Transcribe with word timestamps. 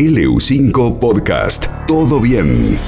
LU5 0.00 0.98
Podcast. 0.98 1.66
Todo 1.86 2.20
bien. 2.20 2.80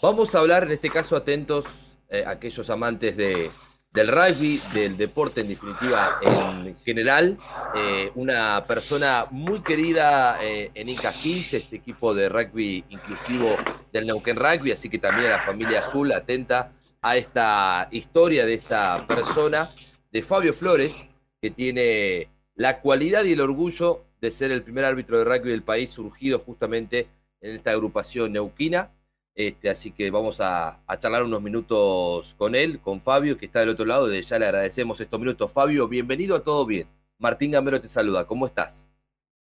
Vamos 0.00 0.34
a 0.34 0.38
hablar, 0.38 0.62
en 0.62 0.70
este 0.70 0.88
caso, 0.88 1.14
atentos 1.14 1.98
eh, 2.08 2.24
aquellos 2.26 2.70
amantes 2.70 3.18
de, 3.18 3.50
del 3.92 4.08
rugby, 4.08 4.62
del 4.72 4.96
deporte 4.96 5.42
en 5.42 5.48
definitiva 5.48 6.20
en 6.22 6.74
general. 6.78 7.36
Eh, 7.76 8.12
una 8.14 8.64
persona 8.66 9.26
muy 9.30 9.60
querida 9.60 10.42
eh, 10.42 10.70
en 10.72 10.88
Incas 10.88 11.16
15, 11.16 11.58
este 11.58 11.76
equipo 11.76 12.14
de 12.14 12.30
rugby 12.30 12.82
inclusivo 12.88 13.58
del 13.92 14.06
Neuquén 14.06 14.36
Rugby, 14.36 14.72
así 14.72 14.88
que 14.88 14.96
también 14.96 15.26
a 15.26 15.36
la 15.36 15.42
familia 15.42 15.80
Azul 15.80 16.12
atenta 16.12 16.72
a 17.02 17.18
esta 17.18 17.88
historia 17.90 18.46
de 18.46 18.54
esta 18.54 19.06
persona, 19.06 19.74
de 20.10 20.22
Fabio 20.22 20.54
Flores, 20.54 21.10
que 21.42 21.50
tiene 21.50 22.30
la 22.54 22.80
cualidad 22.80 23.24
y 23.24 23.32
el 23.32 23.42
orgullo 23.42 24.06
de 24.20 24.30
ser 24.30 24.50
el 24.50 24.62
primer 24.62 24.84
árbitro 24.84 25.18
de 25.18 25.24
rugby 25.24 25.50
del 25.50 25.62
país 25.62 25.90
surgido 25.90 26.38
justamente 26.38 27.08
en 27.40 27.56
esta 27.56 27.70
agrupación 27.70 28.32
neuquina. 28.32 28.90
Este, 29.34 29.70
así 29.70 29.92
que 29.92 30.10
vamos 30.10 30.40
a, 30.40 30.80
charlar 30.98 31.22
unos 31.22 31.40
minutos 31.40 32.34
con 32.36 32.54
él, 32.54 32.80
con 32.80 33.00
Fabio, 33.00 33.38
que 33.38 33.46
está 33.46 33.60
del 33.60 33.70
otro 33.70 33.86
lado. 33.86 34.08
De 34.08 34.20
ya 34.20 34.38
le 34.38 34.46
agradecemos 34.46 35.00
estos 35.00 35.18
minutos. 35.18 35.52
Fabio, 35.52 35.88
bienvenido 35.88 36.36
a 36.36 36.44
Todo 36.44 36.66
Bien. 36.66 36.86
Martín 37.18 37.50
Gamero 37.50 37.80
te 37.80 37.88
saluda. 37.88 38.26
¿Cómo 38.26 38.46
estás? 38.46 38.90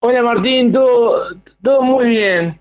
Hola 0.02 0.22
Martín, 0.22 0.72
todo, 0.72 1.36
todo 1.62 1.82
muy 1.82 2.10
bien. 2.10 2.60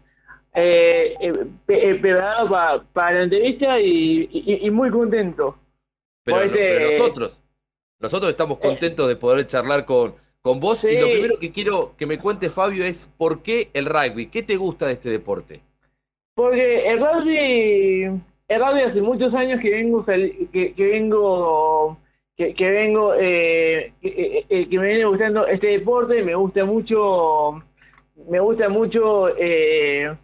Eh, 0.54 1.14
eh, 1.20 1.32
eh 1.68 1.94
preparado 2.00 2.84
para 2.92 3.18
la 3.18 3.22
entrevista 3.24 3.80
y, 3.80 4.68
muy 4.70 4.90
contento. 4.90 5.56
Pero, 6.24 6.42
este 6.42 6.98
nosotros, 6.98 7.40
nosotros 8.00 8.30
estamos 8.30 8.58
contentos 8.58 9.06
de 9.08 9.16
poder 9.16 9.46
charlar 9.46 9.84
con, 9.84 10.14
con 10.42 10.60
vos. 10.60 10.84
Y 10.84 10.98
lo 10.98 11.06
primero 11.06 11.38
que 11.38 11.52
quiero 11.52 11.94
que 11.96 12.06
me 12.06 12.18
cuente 12.18 12.50
Fabio 12.50 12.84
es 12.84 13.12
por 13.18 13.42
qué 13.42 13.70
el 13.74 13.86
rugby. 13.86 14.26
¿Qué 14.26 14.42
te 14.42 14.56
gusta 14.56 14.86
de 14.86 14.94
este 14.94 15.10
deporte? 15.10 15.60
Porque 16.34 16.88
el 16.88 17.00
rugby, 17.00 18.02
el 18.48 18.60
rugby 18.60 18.82
hace 18.82 19.00
muchos 19.00 19.34
años 19.34 19.60
que 19.60 19.70
vengo, 19.70 20.04
que, 20.04 20.74
que 20.74 20.86
vengo, 20.86 21.98
que, 22.36 22.54
que 22.54 22.70
vengo, 22.70 23.14
eh, 23.14 23.92
que, 24.00 24.46
me 24.78 24.86
viene 24.86 25.04
gustando 25.04 25.46
este 25.46 25.66
deporte. 25.68 26.22
Me 26.22 26.34
gusta 26.34 26.64
mucho, 26.64 27.62
me 28.28 28.40
gusta 28.40 28.68
mucho 28.68 29.36
eh, 29.36 30.16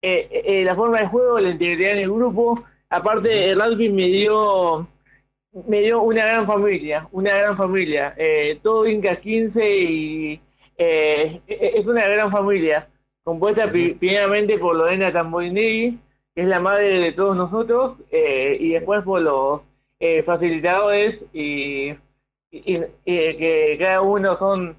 eh, 0.00 0.62
la 0.64 0.76
forma 0.76 1.00
de 1.00 1.08
juego, 1.08 1.40
la 1.40 1.50
integridad 1.50 1.92
en 1.92 1.98
el 1.98 2.12
grupo. 2.12 2.62
Aparte, 2.90 3.50
el 3.50 3.60
rugby 3.60 3.90
me 3.90 4.06
dio 4.06 4.86
me 5.66 5.80
dio 5.80 6.02
una 6.02 6.24
gran 6.26 6.46
familia, 6.46 7.08
una 7.12 7.36
gran 7.36 7.56
familia. 7.56 8.14
Eh, 8.16 8.60
todo 8.62 8.86
Inca 8.86 9.16
15 9.16 9.74
y 9.74 10.40
eh, 10.78 11.40
e, 11.46 11.72
es 11.78 11.86
una 11.86 12.06
gran 12.06 12.30
familia, 12.30 12.88
compuesta 13.24 13.70
primeramente 13.70 14.58
por 14.58 14.76
Lorena 14.76 15.12
Tamborinegui, 15.12 15.98
que 16.34 16.42
es 16.42 16.48
la 16.48 16.60
madre 16.60 17.00
de 17.00 17.12
todos 17.12 17.36
nosotros, 17.36 17.98
eh, 18.12 18.56
y 18.60 18.70
después 18.70 19.02
por 19.02 19.20
los 19.20 19.62
eh, 19.98 20.22
facilitadores 20.22 21.20
y, 21.32 21.94
que 22.50 23.76
cada 23.78 24.00
uno 24.00 24.38
son 24.38 24.76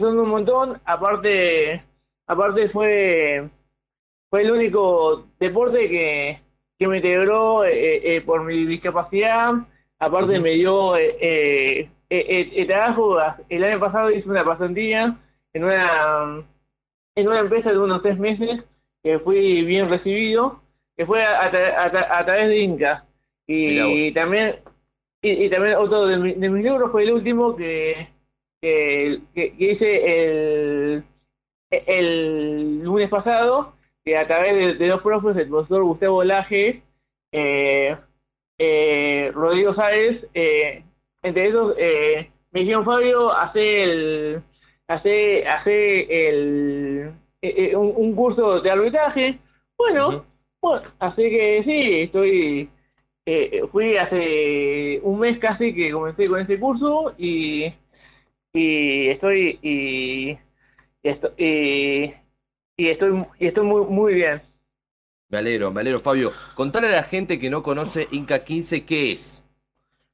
son 0.00 0.18
un 0.18 0.28
montón. 0.28 0.80
Aparte, 0.84 1.84
aparte 2.26 2.68
fue 2.70 3.48
fue 4.30 4.42
el 4.42 4.50
único 4.50 5.26
deporte 5.38 5.88
que 5.88 6.40
que 6.78 6.86
me 6.86 6.98
integró 6.98 7.64
eh, 7.64 8.16
eh, 8.16 8.20
por 8.20 8.44
mi 8.44 8.66
discapacidad, 8.66 9.54
aparte 9.98 10.38
me 10.40 10.50
dio 10.50 10.96
eh, 10.96 11.88
trabajo, 12.66 13.18
el 13.48 13.64
año 13.64 13.80
pasado 13.80 14.10
hice 14.10 14.28
una 14.28 14.44
pasantía 14.44 15.16
en 15.52 15.64
una, 15.64 16.44
en 17.14 17.28
una 17.28 17.40
empresa 17.40 17.70
de 17.70 17.78
unos 17.78 18.02
tres 18.02 18.18
meses, 18.18 18.62
que 19.02 19.18
fui 19.20 19.62
bien 19.62 19.88
recibido, 19.88 20.60
que 20.96 21.06
fue 21.06 21.24
a, 21.24 21.50
través 21.50 22.48
de 22.48 22.58
Inca. 22.58 23.04
Y, 23.46 24.12
también 24.12 24.56
y, 25.22 25.48
también 25.48 25.76
otro 25.76 26.06
de, 26.06 26.16
mis 26.18 26.64
libros 26.64 26.90
fue 26.90 27.04
el 27.04 27.12
último 27.12 27.56
que, 27.56 28.08
que, 28.60 29.20
hice 29.34 30.24
el, 30.24 31.04
el 31.70 32.82
lunes 32.82 33.08
pasado, 33.08 33.75
que 34.06 34.16
a 34.16 34.26
través 34.26 34.78
de, 34.78 34.86
dos 34.86 35.02
profes, 35.02 35.36
el 35.36 35.48
profesor 35.48 35.82
Gustavo 35.82 36.22
Laje, 36.22 36.80
eh, 37.32 37.96
eh, 38.56 39.32
Rodrigo 39.34 39.74
Sáez, 39.74 40.24
eh, 40.32 40.84
entre 41.24 41.52
eh, 41.78 42.30
me 42.52 42.60
dijeron, 42.60 42.84
Fabio, 42.84 43.32
hace 43.32 43.82
el, 43.82 44.42
hace, 44.86 45.44
hace 45.48 46.28
el, 46.28 47.14
un, 47.74 47.92
un, 47.96 48.14
curso 48.14 48.60
de 48.60 48.70
arbitraje. 48.70 49.40
Bueno, 49.76 50.24
así 51.00 51.22
que 51.22 51.62
sí, 51.64 52.02
estoy, 52.02 52.70
fui 53.72 53.96
hace 53.96 55.00
un 55.02 55.18
mes 55.18 55.36
casi 55.40 55.74
que 55.74 55.90
comencé 55.90 56.28
con 56.28 56.40
ese 56.40 56.60
curso 56.60 57.12
y, 57.18 57.74
y 58.52 59.08
estoy, 59.08 59.58
y, 59.62 60.30
y, 61.02 61.08
esto, 61.08 61.32
y 61.36 62.14
y 62.76 62.88
estoy, 62.88 63.24
y 63.38 63.46
estoy 63.46 63.64
muy, 63.64 63.84
muy 63.86 64.14
bien. 64.14 64.42
Me 65.28 65.38
alegro, 65.38 65.72
me 65.72 65.80
alegro, 65.80 65.98
Fabio. 65.98 66.32
Contale 66.54 66.88
a 66.88 66.92
la 66.92 67.02
gente 67.02 67.38
que 67.38 67.50
no 67.50 67.62
conoce 67.62 68.06
Inca 68.12 68.44
15 68.44 68.84
qué 68.84 69.12
es. 69.12 69.42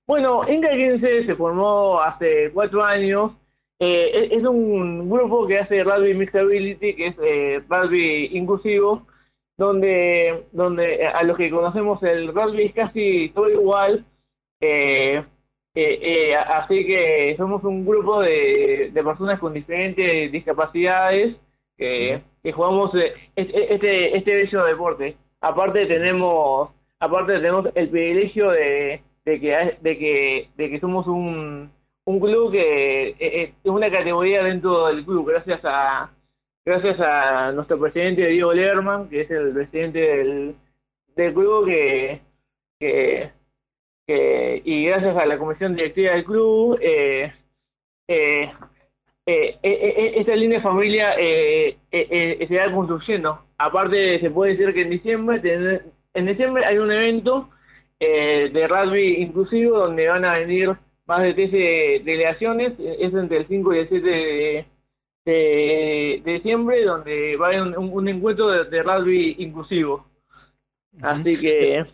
Bueno, 0.06 0.48
Inca 0.48 0.70
15 0.70 1.26
se 1.26 1.34
formó 1.34 2.00
hace 2.00 2.50
cuatro 2.52 2.82
años. 2.82 3.32
Eh, 3.78 4.28
es 4.30 4.42
un 4.44 5.10
grupo 5.10 5.46
que 5.46 5.58
hace 5.58 5.82
rugby 5.82 6.14
mixability, 6.14 6.94
que 6.94 7.06
es 7.08 7.16
eh, 7.22 7.62
rugby 7.68 8.30
inclusivo, 8.32 9.06
donde, 9.56 10.46
donde 10.52 11.06
a 11.06 11.22
los 11.24 11.36
que 11.36 11.50
conocemos 11.50 12.02
el 12.02 12.32
rugby 12.32 12.66
es 12.66 12.74
casi 12.74 13.30
todo 13.34 13.50
igual. 13.50 14.06
Eh, 14.60 15.22
así 16.46 16.86
que 16.86 17.34
somos 17.36 17.64
un 17.64 17.84
grupo 17.84 18.20
de, 18.20 18.90
de 18.92 19.04
personas 19.04 19.40
con 19.40 19.52
diferentes 19.52 20.30
discapacidades 20.30 21.36
que, 21.76 22.22
que 22.42 22.52
jugamos 22.52 22.94
eh, 22.94 23.14
este, 23.36 24.16
este 24.16 24.34
bello 24.34 24.64
deporte. 24.64 25.16
Aparte 25.40 25.86
tenemos, 25.86 26.70
aparte 26.98 27.34
tenemos 27.34 27.68
el 27.74 27.88
privilegio 27.88 28.50
de, 28.50 29.02
de 29.24 29.40
que 29.40 29.78
de 29.80 29.98
que 29.98 30.48
de 30.56 30.70
que 30.70 30.80
somos 30.80 31.06
un, 31.06 31.70
un 32.04 32.20
club 32.20 32.52
que 32.52 33.08
eh, 33.10 33.16
eh, 33.20 33.54
es 33.62 33.70
una 33.70 33.90
categoría 33.90 34.42
dentro 34.42 34.86
del 34.86 35.04
club 35.04 35.28
gracias 35.28 35.60
a 35.64 36.10
gracias 36.64 36.98
a 37.00 37.52
nuestro 37.52 37.78
presidente 37.78 38.26
Diego 38.26 38.52
Lerman 38.52 39.08
que 39.08 39.22
es 39.22 39.30
el 39.30 39.52
presidente 39.52 39.98
del, 40.00 40.56
del 41.16 41.34
club 41.34 41.66
que, 41.66 42.20
que, 42.80 43.30
que 44.06 44.62
y 44.64 44.86
gracias 44.86 45.16
a 45.16 45.26
la 45.26 45.38
comisión 45.38 45.76
directiva 45.76 46.12
del 46.14 46.24
club 46.24 46.78
eh, 46.80 47.32
eh, 48.08 48.52
eh, 49.24 49.56
eh, 49.62 49.94
eh, 49.96 50.12
esta 50.16 50.34
línea 50.34 50.58
de 50.58 50.64
familia 50.64 51.14
eh, 51.16 51.76
se 52.48 52.56
va 52.56 52.72
construyendo. 52.72 53.44
Aparte, 53.56 54.20
se 54.20 54.30
puede 54.30 54.56
decir 54.56 54.74
que 54.74 54.82
en 54.82 54.90
diciembre, 54.90 55.82
en 56.14 56.26
diciembre 56.26 56.64
hay 56.64 56.78
un 56.78 56.90
evento 56.90 57.48
de 58.00 58.66
rugby 58.68 59.22
inclusivo 59.22 59.78
donde 59.78 60.08
van 60.08 60.24
a 60.24 60.38
venir 60.38 60.76
más 61.06 61.22
de 61.22 61.34
13 61.34 62.02
delegaciones. 62.04 62.72
Es 62.78 63.14
entre 63.14 63.38
el 63.38 63.46
5 63.46 63.74
y 63.74 63.78
el 63.78 63.88
7 63.88 64.66
de, 65.24 66.22
diciembre, 66.24 66.84
donde 66.84 67.36
va 67.36 67.46
a 67.46 67.48
haber 67.50 67.78
un, 67.78 68.08
encuentro 68.08 68.48
de, 68.48 68.82
rugby 68.82 69.36
inclusivo. 69.38 70.04
Así 71.00 71.38
que. 71.40 71.86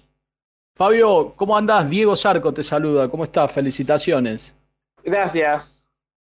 Fabio, 0.75 1.35
¿cómo 1.37 1.55
andás? 1.55 1.91
Diego 1.91 2.17
Sarco 2.17 2.55
te 2.55 2.63
saluda. 2.63 3.11
¿Cómo 3.11 3.25
estás? 3.25 3.53
Felicitaciones. 3.53 4.57
Gracias. 5.05 5.78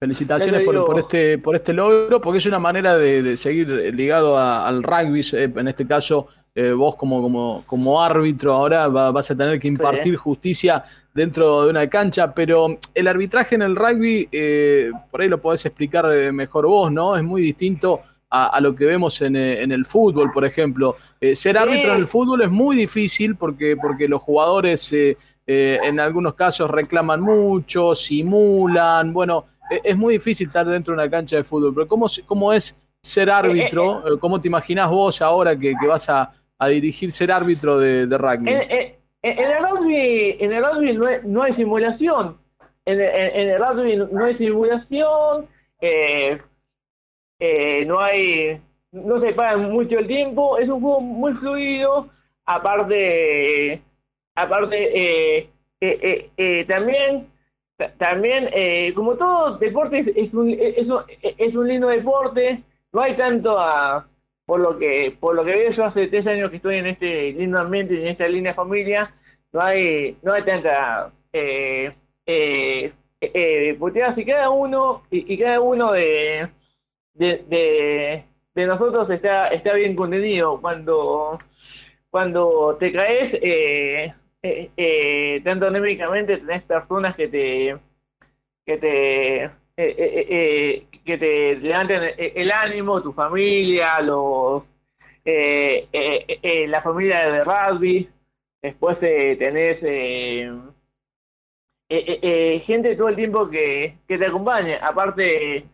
Felicitaciones 0.04 0.66
por, 0.66 1.00
este, 1.00 1.38
por 1.38 1.56
este 1.56 1.72
logro, 1.72 2.20
porque 2.20 2.40
es 2.40 2.46
una 2.46 2.60
manera 2.60 2.98
de, 2.98 3.38
seguir 3.38 3.70
ligado 3.96 4.38
al 4.38 4.84
rugby. 4.84 5.22
Eh, 5.32 5.50
en 5.56 5.68
este 5.70 5.88
caso, 5.88 6.28
eh, 6.54 6.74
vos 6.74 6.98
como, 6.98 7.22
como, 7.22 7.64
como 7.66 8.02
árbitro 8.02 8.54
ahora 8.54 8.90
vas 8.90 9.32
a 9.32 9.38
tener 9.38 9.62
que 9.62 9.70
impartir 9.70 10.18
justicia 10.18 10.84
dentro 11.14 11.64
de 11.64 11.70
una 11.70 11.88
cancha, 11.88 12.34
pero 12.34 12.78
el 12.94 13.08
arbitraje 13.08 13.56
en 13.56 13.62
el 13.62 13.78
rugby, 13.78 14.28
eh, 14.30 14.92
por 15.10 15.22
ahí 15.22 15.30
lo 15.30 15.40
podés 15.40 15.66
explicar 15.68 16.06
mejor 16.34 16.68
vos, 16.68 16.92
¿no? 16.92 17.16
Es 17.16 17.24
muy 17.24 17.42
distinto 17.42 18.02
a, 18.30 18.60
lo 18.60 18.76
que 18.76 18.86
vemos 18.86 19.22
en, 19.22 19.38
el 19.38 19.86
fútbol, 19.86 20.34
por 20.34 20.44
ejemplo. 20.44 20.98
ser 21.34 21.58
árbitro 21.58 21.94
en 21.94 22.00
el 22.00 22.08
fútbol 22.08 22.42
es 22.42 22.52
muy 22.52 22.76
difícil 22.76 23.38
porque, 23.38 23.78
porque 23.82 24.10
los 24.10 24.22
jugadores 24.22 24.94
en 25.48 26.00
algunos 26.02 26.34
casos 26.34 26.70
reclaman 26.70 27.22
mucho, 27.22 27.96
simulan, 27.96 29.14
bueno 29.14 29.46
es 29.70 29.98
muy 29.98 30.16
difícil 30.16 30.48
estar 30.48 30.66
dentro 30.66 30.94
de 30.94 31.02
una 31.02 31.10
cancha 31.10 31.38
de 31.38 31.44
fútbol, 31.44 31.74
pero 31.74 31.88
¿cómo, 31.88 32.08
cómo 32.26 32.54
es 32.54 32.80
ser 33.02 33.30
árbitro? 33.30 34.00
Eh, 34.00 34.04
eh, 34.06 34.14
eh. 34.14 34.18
¿Cómo 34.20 34.40
te 34.40 34.48
imaginas 34.48 34.90
vos 34.90 35.22
ahora 35.22 35.58
que, 35.58 35.74
vas 35.88 36.10
a, 36.10 36.32
dirigir 36.70 37.12
ser 37.12 37.32
árbitro 37.32 37.78
de, 37.78 38.06
rugby? 38.18 38.52
En, 38.52 39.40
el 39.40 39.70
rugby, 39.70 40.38
en 40.40 40.52
el 40.54 40.64
rugby 40.64 41.22
no, 41.26 41.44
hay, 41.44 41.54
simulación. 41.56 42.38
En, 42.86 43.00
el 43.02 43.60
rugby 43.60 43.98
no 44.12 44.26
hay 44.26 44.38
simulación. 44.38 45.48
no 47.88 48.00
hay, 48.00 48.62
no 48.92 49.20
se 49.20 49.34
para 49.34 49.58
mucho 49.58 50.00
el 50.00 50.08
tiempo, 50.08 50.58
es 50.58 50.70
un 50.70 50.82
juego 50.82 51.02
muy 51.02 51.34
fluido, 51.34 52.10
aparte, 52.46 53.82
aparte 54.36 55.50
también 56.68 57.28
también, 57.98 58.50
como 58.94 59.16
todo 59.16 59.58
deporte, 59.58 60.06
es 60.16 60.34
un, 60.34 60.50
es, 60.50 60.88
un, 60.88 61.02
es 61.22 61.56
un 61.56 61.68
lindo 61.68 61.88
deporte, 61.88 62.62
no 62.92 63.02
hay 63.02 63.18
tanto 63.18 63.58
por 64.46 64.60
lo 64.60 64.78
que 64.78 65.16
por 65.20 65.36
lo 65.36 65.44
que 65.44 65.56
veo 65.56 65.72
yo 65.72 65.86
hace 65.86 66.08
tres 66.08 66.28
años 66.28 66.50
que 66.50 66.58
estoy 66.58 66.78
en 66.78 66.88
este 66.88 67.32
lindo 67.32 67.60
ambiente 67.60 68.00
en 68.00 68.08
esta 68.10 68.28
línea 68.28 68.54
familia 68.54 69.14
no 69.54 69.62
hay 69.62 70.18
no 70.22 70.34
hay 70.34 70.44
tanta 70.44 71.12
eh, 71.32 71.94
eh, 72.26 72.94
eh, 73.22 73.78
cada 74.26 74.50
uno 74.50 75.04
y, 75.10 75.38
cada 75.38 75.62
uno 75.62 75.92
de 75.92 76.50
de, 77.14 78.26
de, 78.56 78.66
nosotros 78.66 79.10
está 79.10 79.48
está 79.50 79.74
bien 79.74 79.96
contenido. 79.96 80.60
Cuando 80.62 81.40
cuando 82.10 82.78
te 82.80 82.92
caes 82.92 83.34
eh, 83.42 84.14
eh, 84.44 84.70
eh, 84.76 85.42
tanto 85.44 85.68
anémicamente 85.68 86.38
tenés 86.38 86.64
personas 86.64 87.16
que 87.16 87.28
te 87.30 87.78
que 88.66 88.78
te 88.78 89.50
eh, 89.78 90.86
que 91.06 91.18
te 91.18 91.56
levanten 91.56 92.14
el 92.18 92.52
ánimo, 92.52 93.02
tu 93.02 93.14
familia, 93.14 94.00
los 94.02 94.64
la 95.26 96.82
familia 96.82 97.32
de 97.32 97.44
rugby, 97.44 98.10
después 98.62 99.00
tenés 99.00 99.80
gente 102.66 102.96
todo 102.96 103.10
el 103.10 103.16
tiempo 103.16 103.50
que, 103.50 103.96
que 104.08 104.18
te 104.18 104.26
acompaña, 104.26 104.78
aparte 104.86 105.66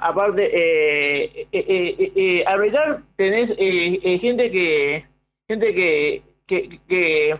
aparte 0.00 0.50
eh, 0.52 1.46
eh, 1.52 2.44
tenés 3.16 3.50
gente 4.20 4.50
que 4.50 5.04
gente 5.48 5.74
que, 5.74 6.22
que, 6.46 6.80
que, 6.88 7.38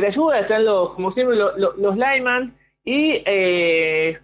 te 0.00 0.08
ayuda 0.08 0.40
están 0.40 0.64
los 0.64 0.94
como 0.94 1.12
siempre 1.12 1.36
los, 1.36 1.56
los, 1.58 1.76
los 1.76 1.96
y 2.84 3.22
eh, 3.24 4.18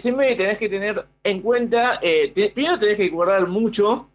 siempre 0.00 0.36
tenés 0.36 0.58
que 0.58 0.68
tener 0.68 1.04
en 1.22 1.42
cuenta, 1.42 1.98
eh, 2.02 2.32
primero 2.54 2.78
tenés 2.78 2.96
que 2.96 3.08
guardar 3.10 3.46
mucho 3.46 4.08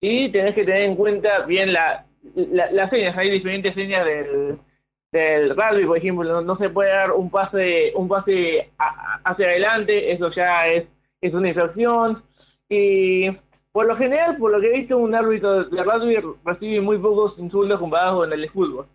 y 0.00 0.30
tenés 0.30 0.54
que 0.54 0.64
tener 0.64 0.82
en 0.82 0.96
cuenta 0.96 1.40
bien 1.46 1.72
la, 1.72 2.04
las 2.34 2.90
señas, 2.90 3.16
hay 3.16 3.30
diferentes 3.30 3.74
señas 3.74 4.04
del, 4.04 4.58
del 5.12 5.56
rugby, 5.56 5.86
por 5.86 5.98
ejemplo, 5.98 6.42
no, 6.42 6.56
se 6.58 6.68
puede 6.68 6.90
dar 6.90 7.12
un 7.12 7.30
pase 7.30 7.92
un 7.94 8.08
pase 8.08 8.70
hacia 9.24 9.46
adelante, 9.46 10.12
eso 10.12 10.30
ya 10.30 10.68
es, 10.68 10.86
es 11.20 11.32
una 11.32 11.48
infracción 11.48 12.22
y 12.68 13.30
por 13.72 13.86
lo 13.86 13.96
general, 13.96 14.36
por 14.36 14.52
lo 14.52 14.60
que 14.60 14.68
he 14.68 14.78
visto, 14.78 14.96
un 14.98 15.14
árbitro 15.14 15.64
de 15.64 15.82
rugby 15.82 16.16
recibe 16.44 16.80
muy 16.80 16.98
pocos 16.98 17.38
insultos 17.38 17.80
comparados 17.80 18.20
con 18.20 18.32
el 18.32 18.42
de 18.42 18.48
fútbol. 18.48 18.86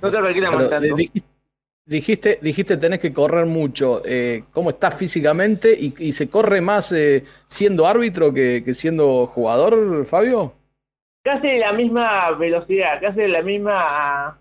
No 0.00 0.10
reclaman 0.10 0.68
tanto. 0.68 0.96
Dijiste, 1.84 2.38
dijiste 2.40 2.76
tenés 2.76 3.00
que 3.00 3.12
correr 3.12 3.46
mucho. 3.46 4.02
Eh, 4.04 4.44
¿Cómo 4.52 4.70
estás 4.70 4.96
físicamente? 4.96 5.76
¿Y, 5.76 6.12
se 6.12 6.30
corre 6.30 6.60
más 6.60 6.92
eh, 6.92 7.24
siendo 7.48 7.88
árbitro 7.88 8.32
que, 8.32 8.62
siendo 8.72 9.26
jugador, 9.26 10.06
Fabio? 10.06 10.52
Casi 11.24 11.58
la 11.58 11.72
misma 11.72 12.30
velocidad, 12.32 13.00
casi 13.00 13.26
la 13.26 13.42
misma, 13.42 14.38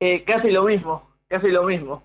eh, 0.00 0.24
casi 0.24 0.50
lo 0.50 0.64
mismo, 0.64 1.08
casi 1.28 1.48
lo 1.48 1.64
mismo. 1.64 2.02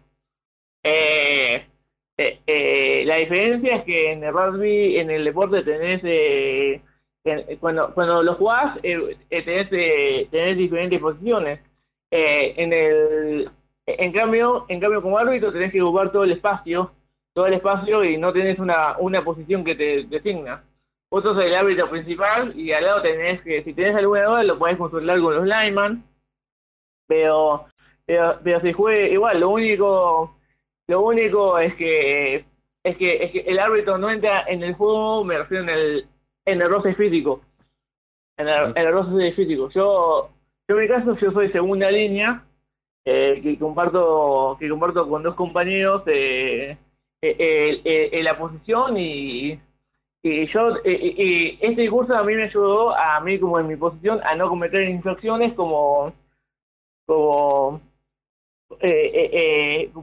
la 3.04 3.16
diferencia 3.16 3.78
es 3.78 3.84
que 3.84 4.12
en 4.12 4.24
el 4.24 4.34
rugby, 4.34 4.98
en 4.98 5.10
el 5.10 5.24
deporte 5.24 5.64
tenés, 5.64 6.82
cuando, 7.60 7.94
cuando 7.96 8.22
lo 8.22 8.36
jugás, 8.36 8.80
tenés, 8.82 9.70
tenés 10.30 10.58
diferentes 10.58 11.00
posiciones. 11.00 11.67
En 12.12 12.74
el 12.74 13.52
en 13.88 14.12
cambio, 14.12 14.66
en 14.68 14.80
cambio 14.80 15.02
como 15.02 15.18
árbitro 15.18 15.52
tenés 15.52 15.72
que 15.72 15.82
ocupar 15.82 16.12
todo 16.12 16.26
el 16.26 16.34
espacio, 16.34 16.92
todo 17.34 17.48
el 17.48 17.54
espacio 17.54 18.04
y 18.04 18.18
no 18.18 18.34
tenés 18.34 18.60
una, 18.60 18.98
una 18.98 19.24
posición 19.24 19.64
que 19.64 19.76
te 19.76 20.04
designa. 20.04 20.64
Vos 21.10 21.24
sos 21.24 21.38
el 21.42 21.56
árbitro 21.56 21.90
principal 21.90 22.54
y 22.60 22.74
al 22.74 22.84
lado 22.84 23.02
tenés 23.02 23.42
que, 23.42 23.64
si 23.64 23.74
tenés 23.74 23.96
alguna 23.96 24.26
duda, 24.26 24.44
lo 24.44 24.60
podés 24.60 24.78
consultar 24.78 25.22
con 25.22 25.36
los 25.36 25.46
lineman, 25.46 26.04
pero, 27.08 27.68
pero, 28.06 28.40
pero 28.44 28.60
si 28.60 28.74
juegue 28.74 29.14
igual, 29.14 29.40
lo 29.40 29.50
único, 29.50 30.36
lo 30.88 31.02
único 31.02 31.58
es 31.60 31.74
que 31.76 32.46
es 32.84 32.98
que, 32.98 33.24
es 33.24 33.32
que 33.32 33.40
el 33.40 33.60
árbitro 33.60 33.98
no 33.98 34.10
entra 34.10 34.44
en 34.48 34.64
el 34.64 34.74
juego, 34.74 35.24
me 35.24 35.38
refiero 35.38 35.64
en 35.64 35.70
el, 35.70 36.08
en 36.46 36.62
el 36.62 36.70
roce 36.70 36.94
físico. 36.96 37.42
En 38.38 38.48
el, 38.48 38.72
en 38.76 38.78
el 38.78 38.94
roce 38.94 39.32
físico. 39.34 39.70
Yo, 39.70 40.30
yo 40.68 40.76
en 40.76 40.82
mi 40.82 40.88
caso, 40.88 41.18
yo 41.18 41.32
soy 41.32 41.52
segunda 41.52 41.90
línea, 41.90 42.44
eh, 43.10 43.40
que 43.42 43.58
comparto 43.58 44.58
que 44.60 44.68
comparto 44.68 45.08
con 45.08 45.24
dos 45.24 45.34
compañeros 45.36 46.04
eh, 46.08 46.78
eh, 47.22 48.10
en 48.12 48.24
la 48.26 48.38
posición 48.38 48.98
y, 48.98 49.58
y 50.22 50.48
yo 50.48 50.76
este 50.84 51.90
curso 51.90 52.14
a 52.14 52.24
mí 52.24 52.36
me 52.36 52.44
ayudó 52.44 52.94
a 52.94 53.22
mí 53.22 53.40
como 53.40 53.62
en 53.62 53.68
mi 53.68 53.78
posición 53.78 54.20
a 54.26 54.36
no 54.36 54.50
cometer 54.50 54.90
infracciones 54.90 55.54
como 55.54 56.14
como 57.06 57.80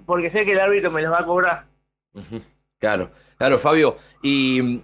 porque 0.07 0.31
sé 0.31 0.47
que 0.47 0.53
el 0.53 0.61
árbitro 0.61 0.91
me 0.91 1.03
los 1.03 1.13
va 1.13 1.21
a 1.21 1.27
cobrar. 1.27 1.67
Claro 2.81 3.11
claro 3.37 3.59
Fabio. 3.59 3.97
Y 4.23 4.79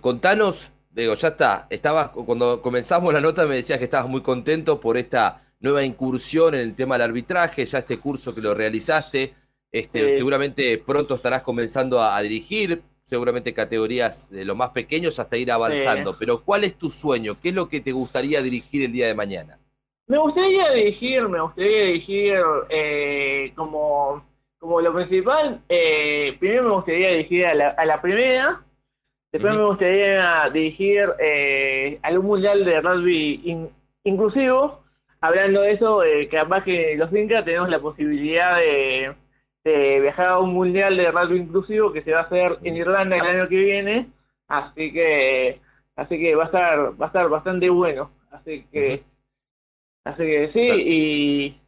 contanos 0.00 0.72
digo 0.92 1.14
ya 1.14 1.28
está 1.28 1.66
estabas 1.70 2.10
cuando 2.10 2.62
comenzamos 2.62 3.12
la 3.12 3.20
nota 3.20 3.46
me 3.46 3.56
decías 3.56 3.78
que 3.78 3.84
estabas 3.86 4.08
muy 4.08 4.20
contento 4.20 4.80
por 4.80 4.96
esta 4.96 5.42
nueva 5.62 5.84
incursión 5.84 6.54
en 6.54 6.60
el 6.60 6.74
tema 6.74 6.96
del 6.96 7.08
arbitraje, 7.08 7.64
ya 7.64 7.78
este 7.78 7.98
curso 7.98 8.34
que 8.34 8.40
lo 8.40 8.52
realizaste, 8.52 9.32
este, 9.70 10.10
seguramente 10.10 10.76
pronto 10.84 11.14
estarás 11.14 11.42
comenzando 11.42 12.02
a, 12.02 12.20
dirigir, 12.20 12.82
seguramente 13.04 13.54
categorías 13.54 14.28
de 14.28 14.44
los 14.44 14.56
más 14.56 14.70
pequeños 14.70 15.18
hasta 15.18 15.36
ir 15.36 15.50
avanzando, 15.50 16.16
pero 16.18 16.42
¿cuál 16.42 16.64
es 16.64 16.76
tu 16.76 16.90
sueño? 16.90 17.38
¿Qué 17.40 17.50
es 17.50 17.54
lo 17.54 17.68
que 17.68 17.80
te 17.80 17.92
gustaría 17.92 18.42
dirigir 18.42 18.84
el 18.84 18.92
día 18.92 19.06
de 19.06 19.14
mañana? 19.14 19.58
Me 20.08 20.18
gustaría 20.18 20.70
dirigir, 20.72 21.28
me 21.28 21.40
gustaría 21.40 21.86
dirigir 21.86 22.34
eh, 22.68 23.52
como, 23.54 24.26
como 24.58 24.80
lo 24.80 24.92
principal, 24.92 25.62
eh, 25.68 26.36
primero 26.40 26.64
me 26.64 26.74
gustaría 26.74 27.10
dirigir 27.10 27.46
a 27.46 27.54
la, 27.54 28.02
primera, 28.02 28.62
después 29.32 29.54
me 29.54 29.64
gustaría 29.64 30.48
dirigir 30.52 31.08
eh, 31.18 31.98
a 32.02 32.10
un 32.10 32.26
mundial 32.26 32.64
de 32.64 32.80
rugby 32.80 33.70
inclusivo, 34.04 34.82
hablando 35.20 35.62
de 35.62 35.72
eso, 35.72 36.04
eh, 36.04 36.28
capaz 36.28 36.64
que 36.64 36.96
los 36.96 37.12
Incas 37.12 37.44
tenemos 37.44 37.68
la 37.68 37.80
posibilidad 37.80 38.58
de, 38.58 39.14
viajar 39.64 40.26
a 40.26 40.38
un 40.40 40.52
mundial 40.52 40.96
de 40.96 41.10
rugby 41.10 41.38
inclusivo 41.38 41.92
que 41.92 42.02
se 42.02 42.12
va 42.12 42.20
a 42.20 42.24
hacer 42.24 42.58
en 42.62 42.76
Irlanda 42.76 43.16
el 43.16 43.22
año 43.22 43.48
que 43.48 43.56
viene, 43.56 44.08
así 44.48 44.92
que 44.92 45.60
así 45.96 46.18
que 46.18 46.34
va 46.34 46.44
a 46.44 46.46
estar 46.46 47.00
va 47.00 47.06
a 47.06 47.08
estar 47.08 47.28
bastante 47.28 47.70
bueno, 47.70 48.10
así 48.30 48.64
que 48.72 49.02
así 50.04 50.22
que 50.24 50.50
sí 50.52 50.68
y 50.68 51.62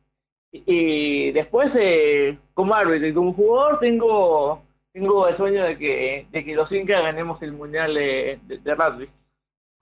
y 0.54 1.32
después 1.32 1.72
eh, 1.74 2.38
como 2.54 2.74
árbitro 2.74 3.08
y 3.08 3.14
como 3.14 3.32
jugador 3.32 3.80
tengo 3.80 4.63
tengo 4.94 5.26
el 5.26 5.36
sueño 5.36 5.64
de 5.64 5.76
que 5.76 6.26
de 6.30 6.44
que 6.44 6.54
los 6.54 6.70
Incas 6.70 7.02
ganemos 7.02 7.42
el 7.42 7.52
mundial 7.52 7.94
de, 7.94 8.38
de, 8.46 8.74
rugby. 8.74 9.10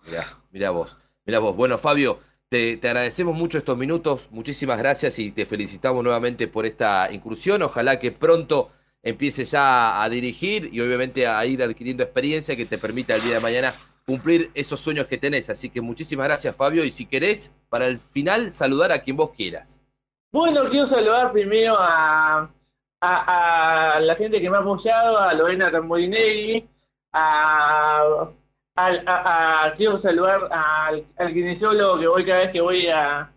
Mira, 0.07 0.39
mira 0.51 0.71
vos, 0.71 0.97
mira 1.27 1.39
vos. 1.39 1.55
Bueno, 1.55 1.77
Fabio, 1.77 2.19
te, 2.49 2.81
agradecemos 2.83 3.37
mucho 3.37 3.59
estos 3.59 3.77
minutos, 3.77 4.29
muchísimas 4.33 4.79
gracias 4.79 5.19
y 5.19 5.31
te 5.31 5.45
felicitamos 5.45 6.03
nuevamente 6.03 6.49
por 6.49 6.65
esta 6.65 7.13
incursión. 7.13 7.63
Ojalá 7.63 7.99
que 7.99 8.11
pronto 8.11 8.71
empieces 9.03 9.51
ya 9.51 10.03
a 10.03 10.09
dirigir 10.09 10.71
y 10.73 10.81
obviamente 10.81 11.27
a 11.27 11.45
ir 11.45 11.63
adquiriendo 11.63 12.03
experiencia 12.03 12.57
que 12.57 12.65
te 12.65 12.79
permita 12.79 13.15
el 13.15 13.25
día 13.25 13.35
de 13.35 13.41
mañana 13.41 13.81
cumplir 14.07 14.51
esos 14.55 14.81
sueños 14.81 15.07
que 15.07 15.19
tenés. 15.19 15.51
Así 15.51 15.69
que 15.69 15.83
muchísimas 15.83 16.27
gracias 16.27 16.57
Fabio 16.57 16.85
y 16.85 16.91
si 16.91 17.05
querés, 17.05 17.55
para 17.69 17.87
el 17.87 17.99
final, 17.99 18.51
saludar 18.51 18.93
a 18.93 19.03
quien 19.03 19.19
vos 19.19 19.33
quieras. 19.33 19.85
Bueno, 20.33 20.71
quiero 20.71 20.89
saludar 20.89 21.33
primero 21.33 21.77
a, 21.79 22.51
a, 23.03 24.01
la 24.01 24.15
gente 24.17 24.41
que 24.41 24.51
me 24.51 24.57
ha 24.57 24.61
apoyado, 24.61 25.19
a 25.19 25.35
Lorena 25.35 25.71
Camboinelli, 25.71 26.69
a 27.13 28.29
al, 28.75 29.05
a, 29.07 29.75
quiero 29.77 30.01
saludar 30.01 30.49
al, 30.51 31.05
al, 31.19 31.33
kinesiólogo 31.33 32.01
que 32.01 32.07
voy 32.07 32.25
cada 32.25 32.39
vez 32.41 32.53
que 32.53 32.61
voy 32.61 32.87
a 32.89 33.31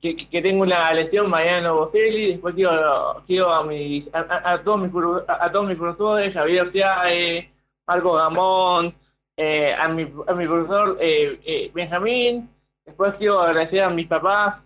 que, 0.00 0.28
que 0.28 0.42
tengo 0.42 0.62
una 0.62 0.92
lesión, 0.92 1.30
Mariano 1.30 1.76
Boselli, 1.76 2.32
después 2.32 2.56
quiero, 2.56 3.22
quiero 3.26 3.52
a, 3.52 3.62
mis, 3.62 4.04
a, 4.12 4.60
todos 4.64 4.80
mis 4.80 4.90
a, 5.28 5.52
todos 5.52 5.68
mis 5.68 5.78
profesores, 5.78 6.34
Javier 6.34 6.72
Tiae, 6.72 7.52
Marco 7.86 8.14
Gamón, 8.14 8.94
eh, 9.36 9.72
a, 9.72 9.86
mi, 9.88 10.02
a 10.26 10.34
mi 10.34 10.46
profesor 10.46 10.98
eh, 11.00 11.40
eh, 11.44 11.70
Benjamín, 11.72 12.50
después 12.84 13.14
quiero 13.14 13.42
agradecer 13.42 13.82
a 13.82 13.90
mis 13.90 14.08
papás, 14.08 14.56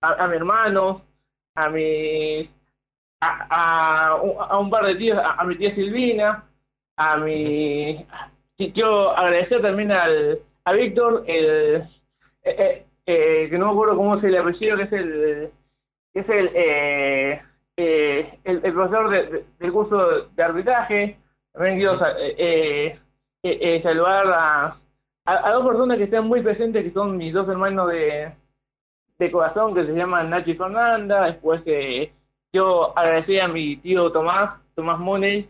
a, 0.00 0.26
mi 0.28 0.36
hermano, 0.36 1.02
a 1.54 1.68
mis 1.68 2.48
a, 3.20 4.08
a, 4.10 4.58
un 4.58 4.70
par 4.70 4.86
de 4.86 4.94
tíos, 4.96 5.18
a, 5.22 5.44
mi 5.44 5.56
tía 5.56 5.74
Silvina, 5.74 6.44
a 6.96 7.16
mi 7.16 8.06
quiero 8.56 9.10
agradecer 9.16 9.60
también 9.62 9.92
al, 9.92 10.38
a 10.64 10.72
Víctor, 10.72 11.24
el, 11.26 11.84
que 13.04 13.56
no 13.58 13.66
me 13.66 13.72
acuerdo 13.72 13.96
cómo 13.96 14.20
se 14.20 14.28
le 14.28 14.38
apellido, 14.38 14.76
que 14.76 14.82
es 14.84 14.92
el, 14.92 15.50
que 16.12 16.20
es 16.20 16.28
el, 16.28 16.50
el, 18.44 18.60
el, 18.64 18.72
profesor 18.72 19.10
del 19.58 19.72
curso 19.72 20.28
de 20.28 20.42
arbitraje. 20.42 21.18
También 21.52 21.76
quiero 21.78 21.98
saludar 23.82 24.26
a, 24.28 24.76
a, 25.26 25.50
dos 25.52 25.66
personas 25.66 25.98
que 25.98 26.04
están 26.04 26.26
muy 26.26 26.42
presentes, 26.42 26.84
que 26.84 26.92
son 26.92 27.16
mis 27.16 27.32
dos 27.32 27.48
hermanos 27.48 27.88
de, 27.90 28.32
de 29.18 29.30
corazón, 29.30 29.74
que 29.74 29.86
se 29.86 29.92
llaman 29.92 30.30
Nacho 30.30 30.50
y 30.50 30.54
Fernanda. 30.54 31.26
Después 31.26 31.62
que 31.62 32.12
yo 32.56 32.96
agradecí 32.98 33.38
a 33.38 33.48
mi 33.48 33.76
tío 33.76 34.10
Tomás, 34.10 34.60
Tomás 34.74 34.98
Money, 34.98 35.48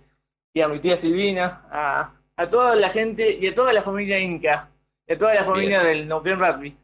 y 0.54 0.60
a 0.60 0.68
mi 0.68 0.78
tía 0.80 1.00
Silvina, 1.00 1.62
a, 1.70 2.12
a 2.36 2.50
toda 2.50 2.74
la 2.76 2.90
gente 2.90 3.38
y 3.40 3.48
a 3.48 3.54
toda 3.54 3.72
la 3.72 3.82
familia 3.82 4.18
Inca, 4.18 4.68
y 5.06 5.12
a 5.14 5.18
toda 5.18 5.34
la 5.34 5.44
familia 5.44 5.82
del 5.82 6.08
Neuquén 6.08 6.38
Rugby. 6.38 6.76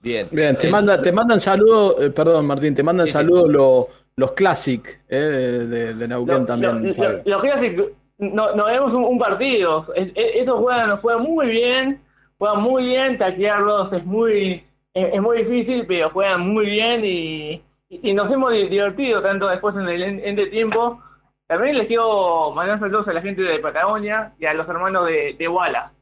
Bien. 0.00 0.28
Bien, 0.30 0.56
te, 0.56 0.70
manda, 0.70 1.00
te 1.00 1.12
mandan 1.12 1.38
saludos, 1.38 1.96
eh, 2.00 2.10
perdón 2.10 2.46
Martín, 2.46 2.74
te 2.74 2.82
mandan 2.82 3.06
saludos 3.06 3.86
los 4.16 4.32
Classic 4.32 5.02
eh, 5.08 5.16
de, 5.16 5.94
de, 5.94 6.08
Neuquén 6.08 6.46
también. 6.46 6.94
los 7.24 7.42
Classic 7.42 7.94
no, 8.20 8.54
no 8.54 8.66
vemos 8.66 8.92
un, 8.92 9.18
partido. 9.18 9.86
Es, 9.94 10.12
esos 10.14 10.58
juegan, 10.58 10.96
juegan 10.98 11.22
muy 11.22 11.46
bien, 11.48 12.00
juegan 12.38 12.62
muy 12.62 12.84
bien, 12.84 13.18
taquearlos 13.18 13.92
es 13.92 14.04
muy, 14.04 14.64
es, 14.94 15.20
muy 15.20 15.44
difícil, 15.44 15.86
pero 15.86 16.10
juegan 16.10 16.48
muy 16.48 16.66
bien 16.66 17.02
y, 17.04 17.62
y, 17.90 18.14
nos 18.14 18.32
hemos 18.32 18.52
divertido 18.52 19.20
tanto 19.20 19.48
después 19.48 19.76
en 19.76 19.88
el 19.88 20.02
ende 20.02 20.46
tiempo. 20.46 21.02
También 21.46 21.76
les 21.76 21.88
quiero 21.88 22.52
mandar 22.52 22.78
saludos 22.78 23.08
a 23.08 23.12
la 23.12 23.20
gente 23.20 23.42
de 23.42 23.58
Patagonia 23.58 24.32
y 24.38 24.46
a 24.46 24.54
los 24.54 24.68
hermanos 24.68 25.06
de, 25.06 25.34
de 25.36 25.48
Walla, 25.48 25.92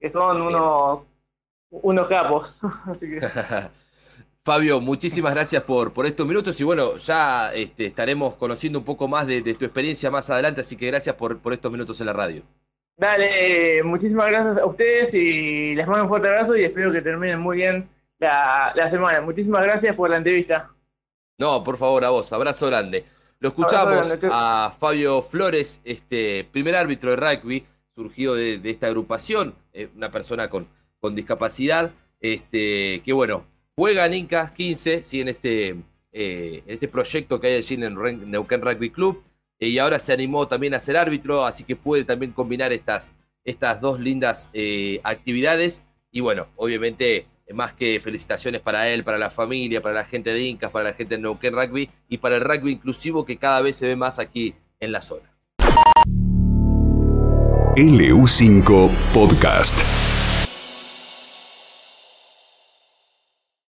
que 0.00 0.10
son 0.10 0.40
unos, 0.40 1.02
unos 1.70 2.08
capos. 2.08 2.48
Así 2.86 3.10
que... 3.10 3.20
Fabio, 4.44 4.78
muchísimas 4.78 5.32
gracias 5.32 5.62
por, 5.62 5.94
por 5.94 6.04
estos 6.04 6.26
minutos 6.26 6.60
y 6.60 6.64
bueno, 6.64 6.98
ya 6.98 7.50
este, 7.54 7.86
estaremos 7.86 8.36
conociendo 8.36 8.78
un 8.78 8.84
poco 8.84 9.08
más 9.08 9.26
de, 9.26 9.40
tu 9.40 9.64
experiencia 9.64 10.10
más 10.10 10.28
adelante, 10.28 10.60
así 10.60 10.76
que 10.76 10.86
gracias 10.86 11.14
por, 11.16 11.40
por 11.40 11.54
estos 11.54 11.72
minutos 11.72 11.98
en 12.00 12.06
la 12.06 12.12
radio. 12.12 12.42
Dale, 12.98 13.82
muchísimas 13.82 14.26
gracias 14.28 14.58
a 14.58 14.66
ustedes 14.66 15.14
y 15.14 15.74
les 15.74 15.86
mando 15.86 16.04
un 16.04 16.08
fuerte 16.10 16.28
abrazo 16.28 16.56
y 16.56 16.64
espero 16.64 16.92
que 16.92 17.00
terminen 17.00 17.40
muy 17.40 17.56
bien 17.56 17.88
la, 18.18 18.90
semana. 18.90 19.22
Muchísimas 19.22 19.62
gracias 19.62 19.96
por 19.96 20.10
la 20.10 20.18
entrevista. 20.18 20.70
No, 21.38 21.64
por 21.64 21.76
favor, 21.76 22.04
a 22.04 22.10
vos, 22.10 22.32
abrazo 22.32 22.66
grande. 22.66 23.04
Lo 23.40 23.48
escuchamos 23.48 24.06
a 24.30 24.74
Fabio 24.78 25.20
Flores, 25.20 25.80
este 25.84 26.44
primer 26.50 26.76
árbitro 26.76 27.10
de 27.10 27.16
rugby, 27.16 27.66
surgido 27.94 28.34
de, 28.34 28.60
esta 28.64 28.86
agrupación, 28.86 29.54
eh, 29.72 29.88
una 29.94 30.10
persona 30.10 30.48
con, 30.48 30.66
con 31.00 31.14
discapacidad, 31.14 31.90
este, 32.20 33.02
que 33.04 33.12
bueno, 33.12 33.44
Juega 33.76 34.06
en 34.06 34.14
Incas 34.14 34.52
15, 34.52 35.02
sí, 35.02 35.20
en 35.20 35.28
este, 35.28 35.70
eh, 36.12 36.62
en 36.64 36.74
este 36.74 36.86
proyecto 36.86 37.40
que 37.40 37.48
hay 37.48 37.54
allí 37.54 37.74
en 37.74 37.82
el 37.82 38.30
Neuquén 38.30 38.62
Rugby 38.62 38.90
Club. 38.90 39.24
Eh, 39.58 39.68
y 39.68 39.78
ahora 39.78 39.98
se 39.98 40.12
animó 40.12 40.46
también 40.46 40.74
a 40.74 40.78
ser 40.78 40.96
árbitro, 40.96 41.44
así 41.44 41.64
que 41.64 41.74
puede 41.74 42.04
también 42.04 42.30
combinar 42.30 42.72
estas, 42.72 43.12
estas 43.44 43.80
dos 43.80 43.98
lindas 43.98 44.48
actividades. 45.02 45.82
Y 46.12 46.20
bueno, 46.20 46.46
obviamente, 46.54 47.26
más 47.52 47.74
que 47.74 48.00
felicitaciones 48.00 48.60
para 48.60 48.88
él, 48.88 49.04
para 49.04 49.18
la 49.18 49.30
familia, 49.30 49.82
para 49.82 49.94
la 49.94 50.04
gente 50.04 50.32
de 50.32 50.40
Incas, 50.42 50.70
para 50.70 50.90
la 50.90 50.94
gente 50.94 51.16
de 51.16 51.22
Neuquén 51.22 51.54
Rugby 51.54 51.90
y 52.08 52.18
para 52.18 52.36
el 52.36 52.42
rugby 52.42 52.72
inclusivo 52.72 53.24
que 53.24 53.36
cada 53.36 53.60
vez 53.60 53.76
se 53.76 53.88
ve 53.88 53.96
más 53.96 54.18
aquí 54.18 54.54
en 54.80 54.92
la 54.92 55.02
zona. 55.02 55.30
LU5 57.76 59.12
Podcast. 59.12 60.03